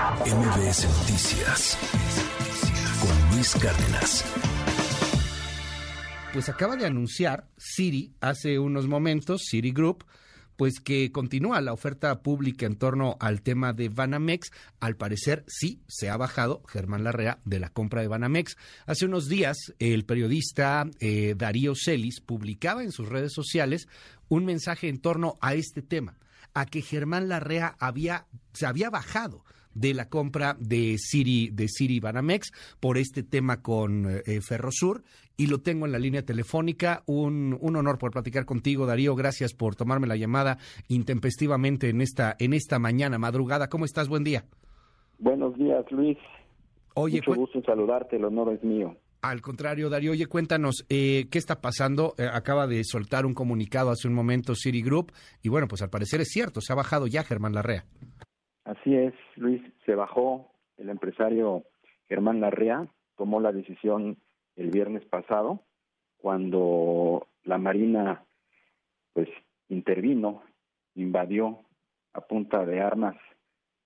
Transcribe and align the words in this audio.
MBS 0.00 0.88
Noticias 0.98 1.76
con 3.02 3.34
Luis 3.34 3.54
Cárdenas. 3.54 4.24
Pues 6.32 6.48
acaba 6.48 6.76
de 6.76 6.86
anunciar 6.86 7.50
Siri 7.58 8.14
hace 8.22 8.58
unos 8.58 8.88
momentos, 8.88 9.42
Siri 9.44 9.72
Group, 9.72 10.06
pues 10.56 10.80
que 10.80 11.12
continúa 11.12 11.60
la 11.60 11.74
oferta 11.74 12.22
pública 12.22 12.64
en 12.64 12.76
torno 12.76 13.18
al 13.20 13.42
tema 13.42 13.74
de 13.74 13.90
Banamex. 13.90 14.50
Al 14.80 14.96
parecer 14.96 15.44
sí 15.46 15.82
se 15.86 16.08
ha 16.08 16.16
bajado 16.16 16.62
Germán 16.66 17.04
Larrea 17.04 17.38
de 17.44 17.60
la 17.60 17.68
compra 17.68 18.00
de 18.00 18.08
Banamex. 18.08 18.56
Hace 18.86 19.04
unos 19.04 19.28
días 19.28 19.58
el 19.78 20.06
periodista 20.06 20.88
eh, 21.00 21.34
Darío 21.36 21.74
Celis 21.74 22.22
publicaba 22.22 22.82
en 22.82 22.92
sus 22.92 23.06
redes 23.06 23.34
sociales 23.34 23.86
un 24.30 24.46
mensaje 24.46 24.88
en 24.88 24.98
torno 24.98 25.36
a 25.42 25.52
este 25.52 25.82
tema, 25.82 26.18
a 26.54 26.64
que 26.64 26.80
Germán 26.80 27.28
Larrea 27.28 27.76
había, 27.78 28.28
se 28.54 28.64
había 28.64 28.88
bajado 28.88 29.44
de 29.74 29.94
la 29.94 30.08
compra 30.08 30.56
de 30.58 30.96
Siri, 30.98 31.50
de 31.50 31.68
Siri 31.68 32.00
Banamex 32.00 32.52
por 32.80 32.98
este 32.98 33.22
tema 33.22 33.62
con 33.62 34.06
eh, 34.08 34.40
Ferrosur 34.40 35.02
y 35.36 35.46
lo 35.46 35.60
tengo 35.60 35.86
en 35.86 35.92
la 35.92 35.98
línea 35.98 36.22
telefónica. 36.22 37.02
Un, 37.06 37.56
un 37.60 37.76
honor 37.76 37.98
por 37.98 38.10
platicar 38.10 38.44
contigo, 38.44 38.84
Darío. 38.84 39.14
Gracias 39.14 39.54
por 39.54 39.74
tomarme 39.74 40.06
la 40.06 40.16
llamada 40.16 40.58
intempestivamente 40.88 41.88
en 41.88 42.02
esta, 42.02 42.36
en 42.38 42.52
esta 42.52 42.78
mañana, 42.78 43.18
madrugada. 43.18 43.68
¿Cómo 43.68 43.86
estás? 43.86 44.08
Buen 44.08 44.22
día. 44.22 44.44
Buenos 45.18 45.56
días, 45.56 45.84
Luis. 45.90 46.18
Oye, 46.94 47.22
Mucho 47.26 47.40
gusto 47.40 47.58
en 47.58 47.64
saludarte, 47.64 48.16
el 48.16 48.24
honor 48.24 48.52
es 48.52 48.62
mío. 48.62 48.96
Al 49.22 49.42
contrario, 49.42 49.90
Darío, 49.90 50.12
oye, 50.12 50.26
cuéntanos, 50.26 50.86
eh, 50.88 51.26
¿qué 51.30 51.38
está 51.38 51.60
pasando? 51.60 52.14
Eh, 52.16 52.26
acaba 52.30 52.66
de 52.66 52.84
soltar 52.84 53.26
un 53.26 53.34
comunicado 53.34 53.90
hace 53.90 54.08
un 54.08 54.14
momento 54.14 54.54
City 54.54 54.82
Group 54.82 55.12
y 55.42 55.50
bueno, 55.50 55.68
pues 55.68 55.82
al 55.82 55.90
parecer 55.90 56.22
es 56.22 56.28
cierto, 56.28 56.62
se 56.62 56.72
ha 56.72 56.76
bajado 56.76 57.06
ya 57.06 57.22
Germán 57.22 57.52
Larrea. 57.52 57.84
Así 58.64 58.94
es, 58.94 59.14
Luis, 59.36 59.62
se 59.86 59.94
bajó 59.94 60.52
el 60.76 60.90
empresario 60.90 61.64
Germán 62.08 62.40
Larrea, 62.40 62.86
tomó 63.16 63.40
la 63.40 63.52
decisión 63.52 64.18
el 64.56 64.70
viernes 64.70 65.04
pasado, 65.06 65.64
cuando 66.18 67.28
la 67.44 67.58
Marina 67.58 68.24
pues 69.12 69.28
intervino, 69.68 70.42
invadió 70.94 71.60
a 72.12 72.20
punta 72.20 72.64
de 72.64 72.80
armas 72.80 73.16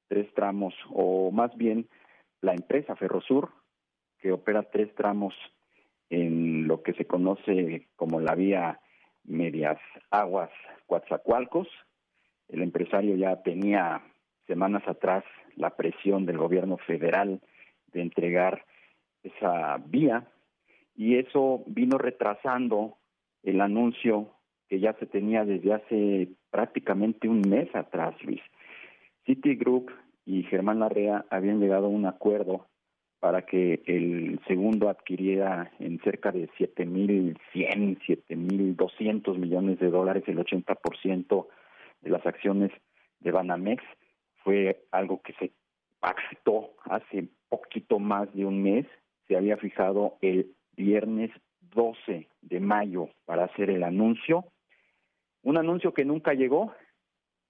tres 0.08 0.32
tramos, 0.34 0.74
o 0.90 1.30
más 1.30 1.54
bien 1.56 1.88
la 2.40 2.54
empresa 2.54 2.96
Ferrosur, 2.96 3.50
que 4.18 4.32
opera 4.32 4.62
tres 4.70 4.94
tramos 4.94 5.34
en 6.10 6.66
lo 6.66 6.82
que 6.82 6.92
se 6.94 7.06
conoce 7.06 7.88
como 7.96 8.20
la 8.20 8.34
vía 8.34 8.80
Medias 9.24 9.78
Aguas 10.10 10.50
Coatzacoalcos. 10.86 11.68
El 12.48 12.62
empresario 12.62 13.16
ya 13.16 13.42
tenía 13.42 14.02
semanas 14.46 14.82
atrás 14.86 15.24
la 15.56 15.70
presión 15.70 16.26
del 16.26 16.38
gobierno 16.38 16.76
federal 16.78 17.40
de 17.92 18.02
entregar 18.02 18.64
esa 19.22 19.78
vía 19.86 20.26
y 20.96 21.16
eso 21.16 21.62
vino 21.66 21.98
retrasando 21.98 22.98
el 23.42 23.60
anuncio 23.60 24.30
que 24.68 24.80
ya 24.80 24.94
se 24.94 25.06
tenía 25.06 25.44
desde 25.44 25.74
hace 25.74 26.28
prácticamente 26.50 27.28
un 27.28 27.42
mes 27.42 27.74
atrás, 27.74 28.14
Luis. 28.22 28.40
Citigroup 29.26 29.90
y 30.24 30.42
Germán 30.44 30.80
Larrea 30.80 31.24
habían 31.30 31.60
llegado 31.60 31.86
a 31.86 31.90
un 31.90 32.06
acuerdo 32.06 32.66
para 33.20 33.42
que 33.42 33.82
el 33.86 34.38
segundo 34.46 34.88
adquiriera 34.88 35.72
en 35.78 35.98
cerca 36.00 36.30
de 36.30 36.48
7.100, 36.58 37.38
7.200 38.06 39.38
millones 39.38 39.78
de 39.78 39.90
dólares 39.90 40.24
el 40.26 40.38
80% 40.38 41.46
de 42.02 42.10
las 42.10 42.26
acciones 42.26 42.70
de 43.20 43.32
Banamex 43.32 43.82
fue 44.44 44.84
algo 44.92 45.20
que 45.22 45.32
se 45.34 45.52
pactó 45.98 46.74
hace 46.84 47.28
poquito 47.48 47.98
más 47.98 48.32
de 48.34 48.44
un 48.44 48.62
mes, 48.62 48.86
se 49.26 49.36
había 49.36 49.56
fijado 49.56 50.18
el 50.20 50.54
viernes 50.76 51.30
12 51.74 52.28
de 52.42 52.60
mayo 52.60 53.08
para 53.24 53.44
hacer 53.44 53.70
el 53.70 53.82
anuncio, 53.82 54.44
un 55.42 55.56
anuncio 55.56 55.92
que 55.92 56.04
nunca 56.04 56.34
llegó 56.34 56.72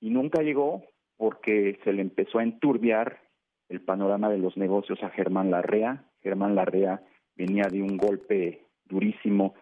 y 0.00 0.10
nunca 0.10 0.42
llegó 0.42 0.84
porque 1.16 1.78
se 1.84 1.92
le 1.92 2.02
empezó 2.02 2.38
a 2.38 2.42
enturbiar 2.42 3.20
el 3.68 3.80
panorama 3.80 4.28
de 4.30 4.38
los 4.38 4.56
negocios 4.56 5.02
a 5.02 5.10
Germán 5.10 5.50
Larrea. 5.50 6.04
Germán 6.22 6.54
Larrea 6.54 7.02
venía 7.36 7.64
de 7.70 7.82
un 7.82 7.96
golpe 7.96 8.62
durísimo 8.84 9.54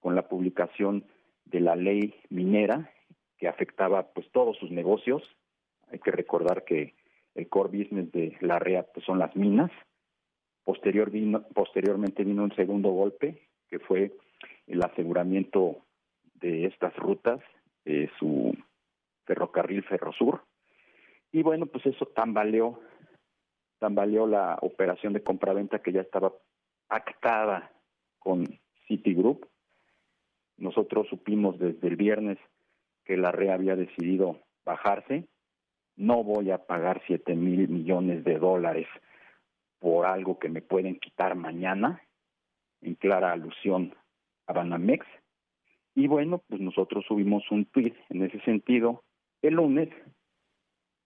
con 0.00 0.14
la 0.14 0.28
publicación 0.28 1.04
de 1.44 1.60
la 1.60 1.76
ley 1.76 2.14
minera 2.30 2.90
que 3.38 3.48
afectaba 3.48 4.12
pues 4.12 4.30
todos 4.30 4.56
sus 4.58 4.70
negocios, 4.70 5.22
hay 5.92 5.98
que 5.98 6.10
recordar 6.10 6.64
que 6.64 6.94
el 7.34 7.48
core 7.48 7.78
business 7.78 8.10
de 8.12 8.36
la 8.40 8.58
REA 8.58 8.86
son 9.04 9.18
las 9.18 9.36
minas. 9.36 9.70
Posterior 10.64 11.10
vino, 11.10 11.42
posteriormente 11.54 12.24
vino 12.24 12.44
un 12.44 12.54
segundo 12.54 12.90
golpe, 12.90 13.48
que 13.68 13.78
fue 13.78 14.12
el 14.66 14.82
aseguramiento 14.82 15.84
de 16.34 16.66
estas 16.66 16.96
rutas, 16.96 17.40
de 17.84 18.10
su 18.18 18.56
ferrocarril 19.24 19.82
Ferrosur. 19.84 20.42
Y 21.30 21.42
bueno, 21.42 21.66
pues 21.66 21.84
eso 21.86 22.06
tambaleó, 22.06 22.80
tambaleó 23.78 24.26
la 24.26 24.58
operación 24.62 25.12
de 25.12 25.22
compraventa 25.22 25.80
que 25.80 25.92
ya 25.92 26.00
estaba 26.00 26.32
actada 26.88 27.70
con 28.18 28.46
Citigroup. 28.86 29.46
Nosotros 30.56 31.08
supimos 31.08 31.58
desde 31.58 31.88
el 31.88 31.96
viernes 31.96 32.38
que 33.04 33.16
la 33.16 33.32
REA 33.32 33.54
había 33.54 33.76
decidido 33.76 34.38
bajarse 34.64 35.26
no 36.02 36.24
voy 36.24 36.50
a 36.50 36.58
pagar 36.58 37.00
siete 37.06 37.36
mil 37.36 37.68
millones 37.68 38.24
de 38.24 38.36
dólares 38.36 38.88
por 39.78 40.04
algo 40.04 40.38
que 40.40 40.48
me 40.48 40.60
pueden 40.60 40.98
quitar 40.98 41.36
mañana, 41.36 42.02
en 42.80 42.96
clara 42.96 43.32
alusión 43.32 43.94
a 44.46 44.52
Banamex. 44.52 45.06
Y 45.94 46.08
bueno, 46.08 46.42
pues 46.48 46.60
nosotros 46.60 47.04
subimos 47.06 47.48
un 47.52 47.66
tweet 47.66 47.94
en 48.10 48.24
ese 48.24 48.40
sentido 48.40 49.04
el 49.42 49.54
lunes, 49.54 49.90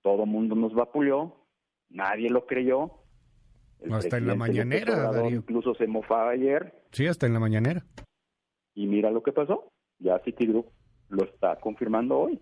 todo 0.03 0.25
el 0.25 0.31
mundo 0.31 0.55
nos 0.55 0.75
vapuleó, 0.75 1.35
nadie 1.91 2.31
lo 2.31 2.47
creyó. 2.47 2.93
hasta 3.91 4.17
en 4.17 4.27
la 4.27 4.35
mañanera, 4.35 5.11
Incluso 5.29 5.75
se 5.75 5.87
mofaba 5.87 6.31
ayer. 6.31 6.73
Sí, 6.93 7.07
hasta 7.07 7.27
en 7.27 7.35
la 7.35 7.41
mañanera. 7.41 7.85
Y 8.75 8.87
mira 8.87 9.11
lo 9.11 9.23
que 9.23 9.33
pasó, 9.33 9.73
ya 9.99 10.19
Citigroup 10.21 10.67
lo 11.09 11.25
está 11.25 11.57
confirmando 11.57 12.19
hoy. 12.19 12.41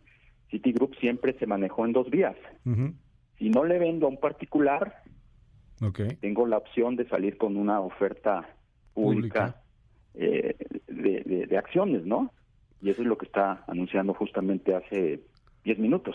Citigroup 0.54 0.94
siempre 1.00 1.36
se 1.40 1.46
manejó 1.46 1.84
en 1.84 1.92
dos 1.92 2.08
vías. 2.08 2.36
Si 3.38 3.50
no 3.50 3.64
le 3.64 3.78
vendo 3.80 4.06
a 4.06 4.08
un 4.08 4.20
particular, 4.20 5.02
tengo 6.20 6.46
la 6.46 6.58
opción 6.58 6.94
de 6.94 7.08
salir 7.08 7.36
con 7.36 7.56
una 7.56 7.80
oferta 7.80 8.48
pública, 8.94 9.60
eh, 10.14 10.54
de, 10.86 11.58
acciones, 11.58 12.06
¿no? 12.06 12.32
Y 12.80 12.90
eso 12.90 13.02
es 13.02 13.08
lo 13.08 13.18
que 13.18 13.26
está 13.26 13.64
anunciando 13.66 14.14
justamente 14.14 14.76
hace 14.76 15.22
10 15.64 15.78
minutos. 15.80 16.14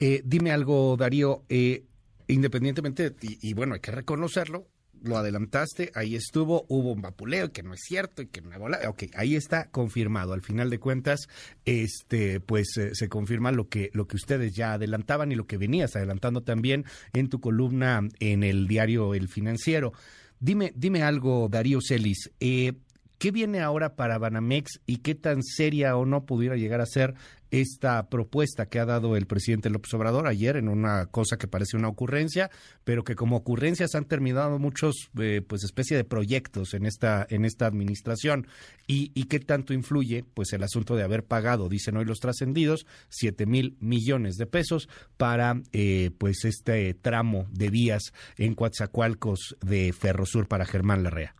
Eh, 0.00 0.20
dime 0.24 0.50
algo, 0.50 0.96
Darío. 0.96 1.42
Eh, 1.48 1.84
independientemente, 2.26 3.14
y, 3.20 3.54
bueno, 3.54 3.74
hay 3.74 3.80
que 3.80 3.92
reconocerlo, 3.92 4.66
lo 5.02 5.16
adelantaste, 5.16 5.90
ahí 5.94 6.14
estuvo, 6.14 6.66
hubo 6.68 6.92
un 6.92 7.02
vapuleo 7.02 7.52
que 7.52 7.62
no 7.62 7.74
es 7.74 7.80
cierto 7.82 8.22
y 8.22 8.26
que 8.26 8.40
no 8.40 8.58
bola. 8.58 8.80
Ok, 8.88 9.04
ahí 9.14 9.36
está 9.36 9.70
confirmado. 9.70 10.32
Al 10.32 10.42
final 10.42 10.70
de 10.70 10.78
cuentas, 10.78 11.28
este, 11.64 12.40
pues 12.40 12.76
eh, 12.76 12.90
se 12.94 13.08
confirma 13.08 13.52
lo 13.52 13.68
que, 13.68 13.90
lo 13.92 14.06
que 14.06 14.16
ustedes 14.16 14.54
ya 14.54 14.74
adelantaban 14.74 15.32
y 15.32 15.34
lo 15.34 15.46
que 15.46 15.58
venías 15.58 15.96
adelantando 15.96 16.42
también 16.42 16.84
en 17.12 17.28
tu 17.28 17.40
columna 17.40 18.00
en 18.20 18.42
el 18.42 18.66
diario 18.68 19.14
El 19.14 19.28
Financiero. 19.28 19.92
Dime, 20.38 20.72
dime 20.76 21.02
algo, 21.02 21.48
Darío 21.48 21.78
Celis. 21.80 22.30
Eh, 22.40 22.74
¿Qué 23.18 23.30
viene 23.30 23.60
ahora 23.60 23.96
para 23.96 24.18
Banamex 24.18 24.80
y 24.84 24.98
qué 24.98 25.14
tan 25.14 25.42
seria 25.42 25.96
o 25.96 26.04
no 26.04 26.26
pudiera 26.26 26.56
llegar 26.56 26.82
a 26.82 26.86
ser 26.86 27.14
esta 27.50 28.08
propuesta 28.10 28.66
que 28.66 28.78
ha 28.78 28.84
dado 28.84 29.16
el 29.16 29.26
presidente 29.26 29.70
López 29.70 29.94
Obrador 29.94 30.26
ayer 30.26 30.56
en 30.56 30.68
una 30.68 31.06
cosa 31.06 31.38
que 31.38 31.48
parece 31.48 31.78
una 31.78 31.88
ocurrencia, 31.88 32.50
pero 32.84 33.04
que 33.04 33.14
como 33.14 33.36
ocurrencias 33.36 33.94
han 33.94 34.04
terminado 34.04 34.58
muchos, 34.58 35.10
eh, 35.18 35.40
pues, 35.46 35.64
especie 35.64 35.96
de 35.96 36.04
proyectos 36.04 36.74
en 36.74 36.84
esta, 36.84 37.26
en 37.30 37.46
esta 37.46 37.66
administración? 37.66 38.48
¿Y, 38.86 39.08
qué 39.24 39.40
tanto 39.40 39.72
influye, 39.72 40.24
pues, 40.34 40.52
el 40.52 40.62
asunto 40.62 40.94
de 40.94 41.02
haber 41.02 41.24
pagado, 41.24 41.68
dicen 41.68 41.96
hoy 41.96 42.04
los 42.04 42.20
trascendidos, 42.20 42.86
siete 43.08 43.46
mil 43.46 43.76
millones 43.80 44.36
de 44.36 44.46
pesos 44.46 44.88
para, 45.16 45.62
eh, 45.72 46.10
pues, 46.18 46.44
este 46.44 46.92
tramo 46.94 47.46
de 47.50 47.70
vías 47.70 48.12
en 48.36 48.54
Coatzacoalcos 48.54 49.56
de 49.64 49.92
Ferrosur 49.92 50.48
para 50.48 50.66
Germán 50.66 51.02
Larrea? 51.02 51.34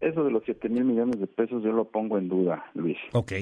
Eso 0.00 0.24
de 0.24 0.30
los 0.30 0.42
7 0.44 0.68
mil 0.68 0.84
millones 0.84 1.18
de 1.18 1.26
pesos 1.26 1.62
yo 1.62 1.72
lo 1.72 1.86
pongo 1.86 2.18
en 2.18 2.28
duda, 2.28 2.70
Luis. 2.74 2.98
Ok. 3.12 3.32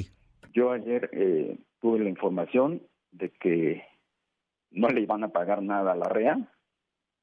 Yo 0.53 0.71
ayer 0.71 1.11
eh, 1.13 1.59
tuve 1.81 1.99
la 1.99 2.09
información 2.09 2.83
de 3.11 3.31
que 3.31 3.83
no 4.71 4.89
le 4.89 5.01
iban 5.01 5.25
a 5.25 5.29
pagar 5.29 5.63
nada 5.63 5.93
a 5.93 5.97
la 5.97 6.09
REA 6.09 6.39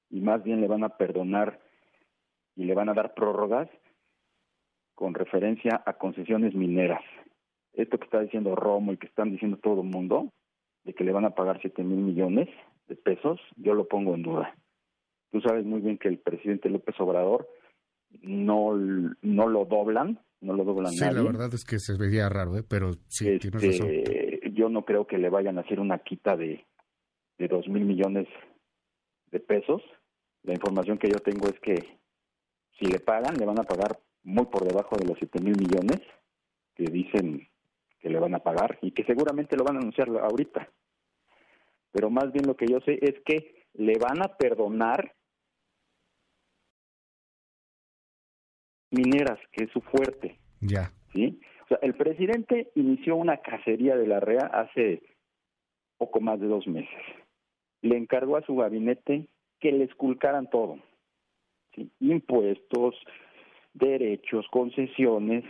y 0.10 0.22
más 0.22 0.44
bien 0.44 0.62
le 0.62 0.68
van 0.68 0.84
a 0.84 0.98
perdonar 0.98 1.60
y 2.56 2.66
le 2.66 2.74
van 2.74 2.90
a 2.90 2.94
dar 2.94 3.14
prórrogas 3.14 3.70
con 4.96 5.14
referencia 5.14 5.82
a 5.86 5.94
concesiones 5.94 6.54
mineras. 6.54 7.02
Esto 7.74 7.98
que 7.98 8.06
está 8.06 8.20
diciendo 8.20 8.56
Romo 8.56 8.92
y 8.92 8.98
que 8.98 9.08
están 9.08 9.32
diciendo 9.32 9.58
todo 9.58 9.82
el 9.82 9.88
mundo, 9.88 10.32
de 10.84 10.94
que 10.94 11.04
le 11.04 11.12
van 11.12 11.26
a 11.26 11.36
pagar 11.36 11.60
7 11.62 11.84
mil 11.84 12.00
millones 12.00 12.50
de 12.88 12.96
pesos, 12.96 13.40
yo 13.56 13.74
lo 13.74 13.88
pongo 13.88 14.14
en 14.14 14.24
duda. 14.24 14.56
Tú 15.32 15.40
sabes 15.42 15.66
muy 15.66 15.80
bien 15.80 15.98
que 15.98 16.10
el 16.10 16.20
presidente 16.20 16.70
López 16.70 17.00
Obrador 17.00 17.48
no, 18.22 18.76
no 18.76 19.48
lo 19.48 19.66
doblan, 19.66 20.20
no 20.42 20.54
lo 20.54 20.64
doblan 20.64 20.92
Sí, 20.92 21.06
la 21.06 21.24
verdad 21.24 21.54
es 21.54 21.64
que 21.66 21.80
se 21.80 21.98
veía 21.98 22.30
raro, 22.30 22.58
¿eh? 22.58 22.64
pero 22.68 22.94
sí, 23.08 23.40
tienes 23.40 23.64
razón. 23.64 23.90
Este, 23.90 24.52
yo 24.54 24.70
no 24.70 24.86
creo 24.86 25.08
que 25.08 25.18
le 25.18 25.30
vayan 25.30 25.58
a 25.58 25.62
hacer 25.62 25.80
una 25.80 26.00
quita 26.00 26.36
de, 26.36 26.66
de 27.38 27.48
dos 27.48 27.68
mil 27.68 27.86
millones 27.86 28.28
de 29.32 29.40
pesos. 29.40 29.82
La 30.44 30.54
información 30.54 30.98
que 30.98 31.10
yo 31.10 31.20
tengo 31.20 31.48
es 31.48 31.60
que 31.60 31.76
si 32.80 32.86
le 32.86 33.00
pagan, 33.00 33.36
le 33.38 33.46
van 33.46 33.60
a 33.60 33.64
pagar 33.64 34.00
muy 34.24 34.46
por 34.46 34.68
debajo 34.68 34.96
de 34.98 35.06
los 35.06 35.18
siete 35.18 35.42
mil 35.42 35.56
millones 35.58 36.02
que 36.76 36.86
dicen 36.86 37.48
que 38.00 38.10
le 38.10 38.20
van 38.20 38.36
a 38.36 38.40
pagar 38.40 38.80
y 38.82 38.92
que 38.92 39.04
seguramente 39.04 39.56
lo 39.56 39.64
van 39.64 39.78
a 39.78 39.80
anunciar 39.80 40.10
ahorita. 40.10 40.68
Pero 41.92 42.10
más 42.10 42.32
bien 42.32 42.48
lo 42.48 42.56
que 42.56 42.68
yo 42.68 42.80
sé 42.82 42.98
es 43.02 43.16
que 43.26 43.68
le 43.74 43.98
van 43.98 44.22
a 44.24 44.36
perdonar 44.38 45.14
mineras, 48.92 49.40
que 49.52 49.66
es 49.66 49.72
su 49.72 49.82
fuerte. 49.82 50.38
Ya. 50.62 50.92
¿Sí? 51.14 51.40
O 51.66 51.68
sea, 51.68 51.80
el 51.82 51.96
presidente 51.96 52.72
inició 52.76 53.16
una 53.16 53.38
cacería 53.38 53.96
de 53.96 54.08
la 54.08 54.20
REA 54.20 54.46
hace 54.46 55.02
poco 55.98 56.20
más 56.20 56.40
de 56.40 56.48
dos 56.48 56.68
meses. 56.68 57.02
Le 57.82 57.98
encargó 57.98 58.38
a 58.38 58.46
su 58.46 58.56
gabinete 58.56 59.28
que 59.60 59.72
le 59.72 59.86
esculcaran 59.86 60.50
todo. 60.50 60.78
¿sí? 61.76 61.92
Impuestos, 62.00 62.96
derechos, 63.74 64.46
concesiones, 64.52 65.44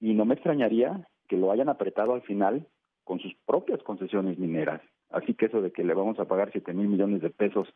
y 0.00 0.14
no 0.14 0.24
me 0.24 0.34
extrañaría 0.34 1.06
que 1.28 1.36
lo 1.36 1.50
hayan 1.50 1.68
apretado 1.68 2.14
al 2.14 2.22
final 2.22 2.66
con 3.04 3.20
sus 3.20 3.34
propias 3.46 3.82
concesiones 3.82 4.38
mineras. 4.38 4.82
Así 5.10 5.34
que 5.34 5.46
eso 5.46 5.62
de 5.62 5.72
que 5.72 5.84
le 5.84 5.94
vamos 5.94 6.18
a 6.18 6.26
pagar 6.26 6.50
siete 6.52 6.72
mil 6.72 6.88
millones 6.88 7.22
de 7.22 7.30
pesos 7.30 7.68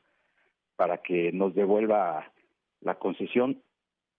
para 0.77 0.99
que 0.99 1.31
nos 1.33 1.55
devuelva 1.55 2.33
la 2.81 2.97
concesión, 2.97 3.63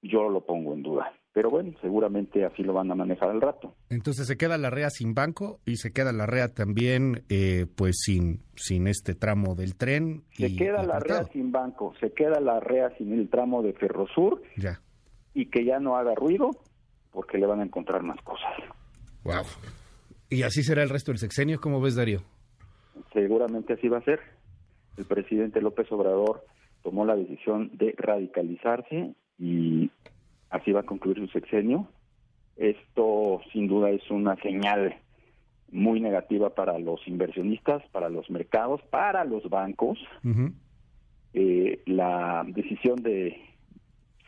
yo 0.02 0.30
lo 0.30 0.46
pongo 0.46 0.74
en 0.74 0.84
duda. 0.84 1.14
Pero 1.34 1.50
bueno, 1.50 1.72
seguramente 1.82 2.44
así 2.44 2.62
lo 2.62 2.74
van 2.74 2.92
a 2.92 2.96
manejar 2.96 3.30
al 3.30 3.40
rato. 3.40 3.74
Entonces 3.90 4.28
se 4.28 4.36
queda 4.38 4.58
la 4.58 4.70
REA 4.70 4.90
sin 4.90 5.14
banco 5.14 5.62
y 5.66 5.78
se 5.78 5.94
queda 5.94 6.12
la 6.12 6.26
REA 6.26 6.54
también 6.54 7.24
eh, 7.30 7.68
pues 7.76 8.00
sin, 8.04 8.44
sin 8.56 8.88
este 8.88 9.16
tramo 9.16 9.56
del 9.56 9.78
tren. 9.78 10.24
Se 10.32 10.54
queda 10.56 10.84
la 10.84 11.00
REA 11.00 11.26
sin 11.32 11.52
banco, 11.54 11.94
se 12.02 12.12
queda 12.12 12.42
la 12.42 12.60
REA 12.60 12.90
sin 12.98 13.14
el 13.14 13.30
tramo 13.30 13.64
de 13.64 13.72
Ferrosur. 13.74 14.42
Ya. 14.58 14.82
Y 15.34 15.46
que 15.46 15.64
ya 15.64 15.80
no 15.80 15.96
haga 15.96 16.16
ruido 16.16 16.50
porque 17.12 17.38
le 17.38 17.46
van 17.46 17.62
a 17.62 17.64
encontrar 17.64 18.04
más 18.04 18.22
cosas. 18.24 18.52
Wow. 19.24 19.44
¿Y 20.30 20.44
así 20.44 20.64
será 20.64 20.84
el 20.84 20.90
resto 20.90 21.12
del 21.12 21.20
sexenio? 21.20 21.62
¿Cómo 21.62 21.80
ves, 21.80 21.96
Darío? 21.96 22.22
Seguramente 23.14 23.74
así 23.74 23.88
va 23.88 24.00
a 24.00 24.04
ser. 24.04 24.20
El 24.98 25.06
presidente 25.06 25.62
López 25.62 25.90
Obrador 25.92 26.44
tomó 26.84 27.06
la 27.06 27.16
decisión 27.16 27.70
de 27.78 27.94
radicalizarse 27.98 29.16
y 29.42 29.90
así 30.52 30.72
va 30.72 30.82
a 30.82 30.86
concluir 30.86 31.18
su 31.18 31.28
sexenio. 31.28 31.88
Esto 32.56 33.42
sin 33.52 33.68
duda 33.68 33.90
es 33.90 34.10
una 34.12 34.36
señal 34.38 34.96
muy 35.72 36.00
negativa 36.00 36.54
para 36.54 36.78
los 36.78 37.06
inversionistas, 37.08 37.82
para 37.92 38.10
los 38.10 38.30
mercados, 38.30 38.82
para 38.92 39.26
los 39.26 39.50
bancos. 39.50 39.98
eh, 41.34 41.82
la 41.86 42.46
decisión 42.48 43.02
de 43.02 43.42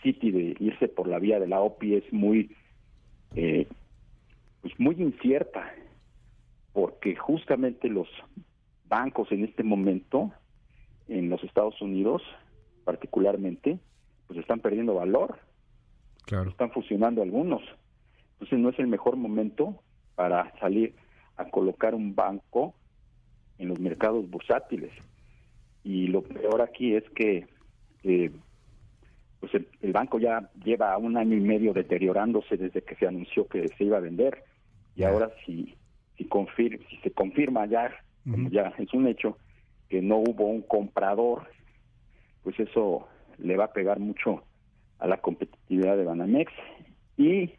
Citi 0.02 0.32
de 0.32 0.56
irse 0.60 0.88
por 0.88 1.08
la 1.08 1.20
vía 1.20 1.40
de 1.40 1.48
la 1.48 1.62
OPI 1.62 1.96
es 1.96 2.14
muy, 2.14 2.50
eh, 3.36 3.68
pues 4.62 4.74
muy 4.80 4.96
incierta, 4.96 5.72
porque 6.72 7.16
justamente 7.16 7.88
los 7.88 8.08
bancos 8.88 9.32
en 9.32 9.44
este 9.44 9.64
momento, 9.64 10.32
en 11.08 11.30
los 11.30 11.44
Estados 11.44 11.80
Unidos 11.82 12.24
particularmente, 12.84 13.80
pues 14.28 14.40
están 14.40 14.60
perdiendo 14.60 14.96
valor 14.96 15.38
Claro. 16.26 16.50
Están 16.50 16.72
fusionando 16.72 17.22
algunos. 17.22 17.62
Entonces 18.34 18.60
no 18.60 18.70
es 18.70 18.80
el 18.80 18.88
mejor 18.88 19.16
momento 19.16 19.82
para 20.16 20.52
salir 20.60 20.96
a 21.38 21.46
colocar 21.46 21.96
un 21.96 22.16
banco 22.16 22.74
en 23.58 23.70
los 23.70 23.80
mercados 23.80 24.30
bursátiles. 24.30 24.92
Y 25.84 26.08
lo 26.08 26.22
peor 26.22 26.62
aquí 26.62 26.96
es 26.96 27.04
que 27.12 27.46
eh, 28.04 28.32
pues 29.40 29.52
el, 29.82 29.92
banco 29.92 30.20
ya 30.20 30.50
lleva 30.64 30.98
un 30.98 31.18
año 31.18 31.36
y 31.36 31.42
medio 31.42 31.74
deteriorándose 31.74 32.56
desde 32.56 32.82
que 32.82 32.96
se 32.96 33.08
anunció 33.08 33.48
que 33.48 33.68
se 33.68 33.84
iba 33.84 33.98
a 33.98 34.02
vender. 34.02 34.44
Y 34.96 35.04
ahora 35.04 35.32
si, 35.46 35.76
si, 36.18 36.26
confir 36.26 36.86
si 36.90 36.98
se 36.98 37.12
confirma 37.12 37.66
ya, 37.66 37.92
como 38.30 38.50
ya 38.50 38.74
es 38.78 38.94
un 38.94 39.08
hecho, 39.08 39.38
que 39.90 40.02
no 40.02 40.18
hubo 40.18 40.46
un 40.46 40.62
comprador, 40.62 41.48
pues 42.44 42.60
eso 42.60 43.08
le 43.44 43.58
va 43.58 43.66
a 43.66 43.74
pegar 43.74 44.00
mucho 44.00 44.44
a 45.00 45.08
la 45.08 45.18
competitividad 45.18 45.98
de 45.98 46.06
Banamex 46.06 46.52
y 47.18 47.52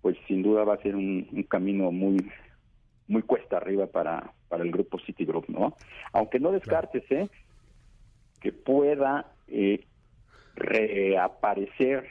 pues 0.00 0.16
sin 0.26 0.42
duda 0.42 0.64
va 0.64 0.74
a 0.74 0.82
ser 0.82 0.96
un, 0.96 1.26
camino 1.48 1.92
muy 1.92 2.16
muy 3.08 3.22
cuesta 3.22 3.56
arriba 3.58 3.86
para, 3.86 4.32
para 4.48 4.62
el 4.62 4.70
grupo 4.70 4.98
Citigroup, 5.00 5.48
¿no? 5.48 5.76
Aunque 6.12 6.40
no 6.40 6.52
descartes 6.52 7.04
¿eh? 7.10 7.28
que 8.40 8.52
pueda 8.52 9.26
eh, 9.48 9.84
reaparecer 10.54 12.06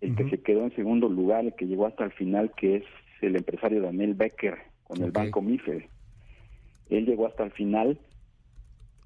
el 0.00 0.14
que 0.14 0.30
se 0.30 0.42
quedó 0.42 0.62
en 0.62 0.74
segundo 0.76 1.08
lugar, 1.08 1.44
el 1.44 1.54
que 1.54 1.66
llegó 1.66 1.86
hasta 1.86 2.04
el 2.04 2.12
final, 2.12 2.52
que 2.56 2.76
es 2.76 2.84
el 3.20 3.36
empresario 3.36 3.82
Daniel 3.82 4.14
Becker 4.14 4.58
con 4.84 5.02
el 5.02 5.10
banco 5.10 5.42
MIFED. 5.42 5.82
Él 6.90 7.06
llegó 7.06 7.26
hasta 7.26 7.44
el 7.44 7.50
final, 7.50 7.98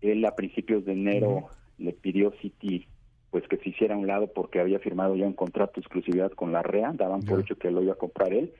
él 0.02 0.24
a 0.24 0.36
principios 0.36 0.84
de 0.84 0.92
enero 0.92 1.48
le 1.82 1.92
pidió 1.92 2.32
Citi 2.40 2.86
pues 3.32 3.48
que 3.48 3.56
se 3.56 3.70
hiciera 3.70 3.94
a 3.94 3.98
un 3.98 4.06
lado 4.06 4.30
porque 4.34 4.60
había 4.60 4.78
firmado 4.78 5.16
ya 5.16 5.26
un 5.26 5.32
contrato 5.32 5.72
de 5.76 5.80
exclusividad 5.80 6.30
con 6.32 6.52
la 6.52 6.62
REA, 6.62 6.92
daban 6.92 7.22
por 7.22 7.40
hecho 7.40 7.56
que 7.56 7.70
lo 7.70 7.82
iba 7.82 7.94
a 7.94 7.96
comprar 7.96 8.30
él, 8.34 8.52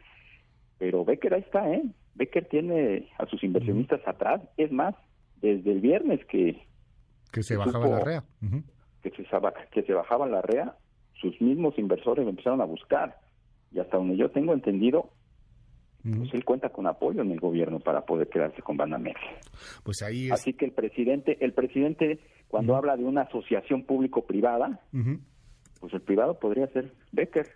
pero 0.79 1.05
Becker 1.05 1.35
ahí 1.35 1.43
está, 1.43 1.71
¿eh? 1.71 1.83
Becker 2.15 2.47
tiene 2.47 3.11
a 3.19 3.27
sus 3.27 3.45
inversionistas 3.45 4.01
atrás, 4.07 4.41
es 4.57 4.73
más, 4.73 4.95
desde 5.43 5.73
el 5.73 5.81
viernes 5.81 6.25
que... 6.25 6.67
Que 7.31 7.43
se 7.43 7.57
bajaba 7.57 7.87
la 7.87 8.01
REA. 8.01 8.25
que, 9.03 9.11
se, 9.11 9.25
que 9.73 9.83
se 9.83 9.93
bajaba 9.93 10.27
la 10.27 10.41
REA, 10.41 10.75
sus 11.21 11.39
mismos 11.43 11.79
inversores 11.79 12.25
lo 12.25 12.31
empezaron 12.31 12.63
a 12.63 12.65
buscar, 12.65 13.21
y 13.73 13.79
hasta 13.79 13.99
donde 13.99 14.17
yo 14.17 14.31
tengo 14.31 14.55
entendido, 14.55 15.11
pues 16.03 16.33
él 16.33 16.47
cuenta 16.47 16.71
con 16.71 16.87
apoyo 16.87 17.21
en 17.21 17.31
el 17.31 17.41
gobierno 17.41 17.79
para 17.79 18.07
poder 18.07 18.29
quedarse 18.29 18.63
con 18.63 18.79
Banamex. 18.79 19.21
Pues 19.85 20.03
ahí 20.03 20.31
Así 20.31 20.55
que 20.55 20.65
el 20.65 20.73
presidente, 20.73 21.37
el 21.41 21.53
presidente 21.53 22.21
cuando 22.53 22.77
habla 22.77 22.99
de 22.99 23.05
una 23.05 23.23
asociación 23.23 23.83
público-privada, 23.85 24.79
pues 25.81 25.95
el 25.95 26.03
privado 26.03 26.39
podría 26.39 26.67
ser 26.67 26.93
Becker. 27.11 27.47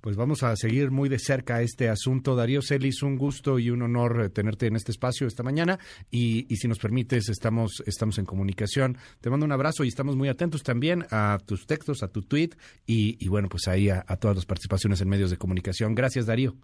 Pues 0.00 0.16
vamos 0.16 0.42
a 0.42 0.56
seguir 0.56 0.90
muy 0.90 1.08
de 1.08 1.20
cerca 1.20 1.62
este 1.62 1.88
asunto. 1.88 2.34
Darío 2.34 2.60
Celis, 2.60 3.04
un 3.04 3.16
gusto 3.16 3.60
y 3.60 3.70
un 3.70 3.82
honor 3.82 4.22
eh, 4.24 4.30
tenerte 4.30 4.66
en 4.66 4.74
este 4.74 4.90
espacio 4.90 5.28
esta 5.28 5.44
mañana. 5.44 5.78
Y, 6.10 6.46
si 6.56 6.66
nos 6.66 6.80
permites, 6.80 7.28
estamos, 7.28 7.84
estamos 7.86 8.18
en 8.18 8.24
comunicación. 8.24 8.96
Te 9.20 9.30
mando 9.30 9.46
un 9.46 9.52
abrazo 9.52 9.84
y 9.84 9.88
estamos 9.88 10.16
muy 10.16 10.28
atentos 10.28 10.64
también 10.64 11.04
a 11.12 11.38
tus 11.46 11.68
textos, 11.68 12.02
a 12.02 12.08
tu 12.08 12.22
tweet 12.22 12.50
y, 12.84 13.28
bueno, 13.28 13.48
pues 13.48 13.68
ahí 13.68 13.90
a, 13.90 14.02
todas 14.16 14.36
las 14.36 14.46
participaciones 14.46 15.00
en 15.02 15.08
medios 15.08 15.30
de 15.30 15.36
comunicación. 15.36 15.94
Gracias, 15.94 16.26
Darío. 16.26 16.54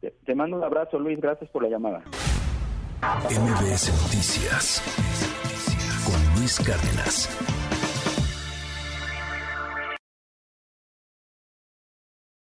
Te, 0.00 0.14
te 0.24 0.34
mando 0.34 0.56
un 0.56 0.64
abrazo, 0.64 0.98
Luis. 0.98 1.20
Gracias 1.20 1.50
por 1.50 1.62
la 1.62 1.68
llamada. 1.68 2.04
MBS 3.28 3.92
Noticias 4.02 5.43
Luis 6.44 6.58
Cárdenas. 6.58 7.63